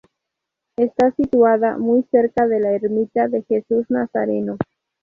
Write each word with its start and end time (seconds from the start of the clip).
Está 0.77 1.11
situada 1.11 1.77
muy 1.77 2.01
cerca 2.09 2.47
de 2.47 2.59
la 2.59 2.71
ermita 2.71 3.27
de 3.27 3.43
Jesús 3.43 3.85
Nazareno. 3.89 4.57